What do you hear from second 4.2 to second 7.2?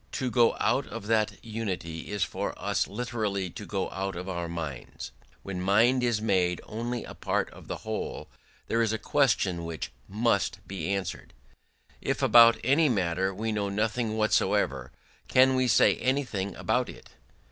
our minds.... When mind is made only a